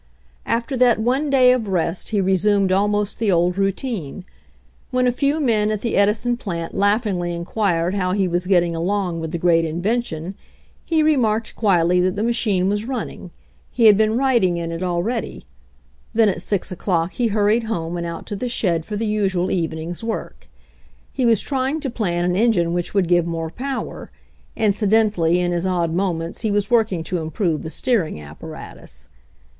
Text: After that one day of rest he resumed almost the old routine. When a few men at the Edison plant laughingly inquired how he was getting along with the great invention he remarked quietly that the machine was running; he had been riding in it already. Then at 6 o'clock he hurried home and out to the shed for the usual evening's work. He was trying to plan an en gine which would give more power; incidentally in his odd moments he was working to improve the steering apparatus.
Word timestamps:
After 0.47 0.75
that 0.77 0.97
one 0.97 1.29
day 1.29 1.51
of 1.51 1.67
rest 1.67 2.09
he 2.09 2.19
resumed 2.19 2.71
almost 2.71 3.19
the 3.19 3.31
old 3.31 3.55
routine. 3.55 4.25
When 4.89 5.05
a 5.05 5.11
few 5.11 5.39
men 5.39 5.69
at 5.69 5.81
the 5.81 5.95
Edison 5.95 6.37
plant 6.37 6.73
laughingly 6.73 7.35
inquired 7.35 7.93
how 7.93 8.13
he 8.13 8.27
was 8.27 8.47
getting 8.47 8.75
along 8.75 9.19
with 9.19 9.31
the 9.31 9.37
great 9.37 9.63
invention 9.63 10.33
he 10.83 11.03
remarked 11.03 11.55
quietly 11.55 11.99
that 12.01 12.15
the 12.15 12.23
machine 12.23 12.67
was 12.67 12.85
running; 12.87 13.29
he 13.71 13.85
had 13.85 13.95
been 13.95 14.17
riding 14.17 14.57
in 14.57 14.71
it 14.71 14.81
already. 14.81 15.45
Then 16.15 16.29
at 16.29 16.41
6 16.41 16.71
o'clock 16.71 17.11
he 17.11 17.27
hurried 17.27 17.65
home 17.65 17.95
and 17.95 18.07
out 18.07 18.25
to 18.25 18.35
the 18.35 18.49
shed 18.49 18.83
for 18.83 18.95
the 18.95 19.05
usual 19.05 19.51
evening's 19.51 20.03
work. 20.03 20.47
He 21.13 21.27
was 21.27 21.41
trying 21.41 21.79
to 21.81 21.91
plan 21.91 22.25
an 22.25 22.35
en 22.35 22.53
gine 22.53 22.73
which 22.73 22.95
would 22.95 23.07
give 23.07 23.27
more 23.27 23.51
power; 23.51 24.09
incidentally 24.55 25.39
in 25.39 25.51
his 25.51 25.67
odd 25.67 25.93
moments 25.93 26.41
he 26.41 26.49
was 26.49 26.71
working 26.71 27.03
to 27.03 27.19
improve 27.19 27.61
the 27.61 27.69
steering 27.69 28.19
apparatus. 28.19 29.07